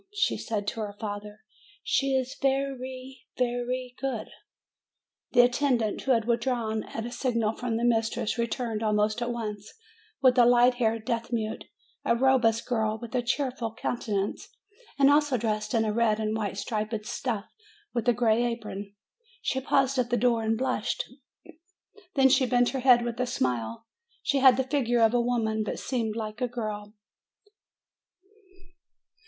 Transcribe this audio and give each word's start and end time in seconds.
Then 0.03 0.07
she 0.15 0.35
said 0.39 0.65
to 0.69 0.79
her 0.79 0.95
father, 0.99 1.43
"She 1.83 2.15
is 2.15 2.35
ve 2.41 2.63
ry, 2.63 3.17
ve 3.37 3.55
ry 3.67 3.89
good." 3.99 4.29
The 5.33 5.41
attendant, 5.43 6.01
who 6.01 6.11
had 6.13 6.25
withdrawn 6.25 6.83
at 6.85 7.05
a 7.05 7.11
signal 7.11 7.53
from 7.53 7.77
the 7.77 7.83
mistress, 7.83 8.35
returned 8.39 8.81
almost 8.81 9.21
at 9.21 9.29
once 9.31 9.71
with 10.19 10.39
a 10.39 10.45
light 10.47 10.73
haired 10.77 11.05
deaf 11.05 11.31
mute, 11.31 11.65
a 12.03 12.15
robust 12.15 12.65
girl, 12.65 12.97
with 12.99 13.13
a 13.13 13.21
cheerful 13.21 13.75
coun 13.75 13.99
tenance, 13.99 14.47
and 14.97 15.11
also 15.11 15.37
dressed 15.37 15.71
in 15.75 15.83
the 15.83 15.93
red 15.93 16.19
and 16.19 16.35
white 16.35 16.57
striped 16.57 17.05
stuff, 17.05 17.45
with 17.93 18.09
a 18.09 18.13
gray 18.13 18.43
apron. 18.43 18.95
She 19.43 19.61
paused 19.61 19.99
at 19.99 20.09
the 20.09 20.17
door 20.17 20.41
and 20.41 20.57
blushed; 20.57 21.03
then 22.15 22.29
she 22.29 22.47
bent 22.47 22.69
her 22.69 22.79
head 22.79 23.05
with 23.05 23.19
a 23.19 23.27
smile. 23.27 23.85
She 24.23 24.39
had 24.39 24.57
the 24.57 24.63
figure 24.63 25.01
of 25.03 25.13
a 25.13 25.21
woman, 25.21 25.61
but 25.63 25.77
seemed 25.77 26.15
like 26.15 26.41
a 26.41 26.47
girl. 26.47 26.95